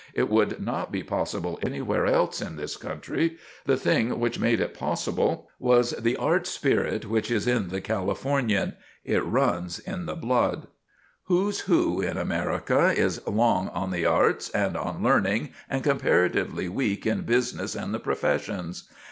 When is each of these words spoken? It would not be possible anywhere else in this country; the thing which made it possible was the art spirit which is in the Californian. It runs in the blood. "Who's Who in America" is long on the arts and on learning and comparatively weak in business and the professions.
It 0.15 0.29
would 0.31 0.59
not 0.59 0.91
be 0.91 1.03
possible 1.03 1.59
anywhere 1.61 2.07
else 2.07 2.41
in 2.41 2.55
this 2.55 2.75
country; 2.75 3.37
the 3.65 3.77
thing 3.77 4.19
which 4.19 4.39
made 4.39 4.59
it 4.59 4.73
possible 4.73 5.47
was 5.59 5.91
the 5.91 6.17
art 6.17 6.47
spirit 6.47 7.05
which 7.05 7.29
is 7.29 7.45
in 7.45 7.67
the 7.69 7.81
Californian. 7.81 8.73
It 9.05 9.23
runs 9.23 9.77
in 9.77 10.07
the 10.07 10.15
blood. 10.15 10.65
"Who's 11.25 11.59
Who 11.69 12.01
in 12.01 12.17
America" 12.17 12.91
is 12.97 13.21
long 13.27 13.67
on 13.69 13.91
the 13.91 14.07
arts 14.07 14.49
and 14.49 14.75
on 14.75 15.03
learning 15.03 15.49
and 15.69 15.83
comparatively 15.83 16.67
weak 16.67 17.05
in 17.05 17.21
business 17.21 17.75
and 17.75 17.93
the 17.93 17.99
professions. 17.99 18.89